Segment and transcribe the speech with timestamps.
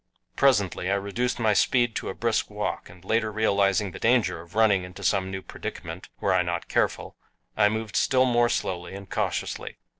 [0.35, 4.55] Presently I reduced my speed to a brisk walk, and later realizing the danger of
[4.55, 7.15] running into some new predicament, were I not careful,
[7.55, 9.77] I moved still more slowly and cautiously.